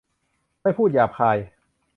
[0.61, 1.37] ไม่พูดหยาบคาย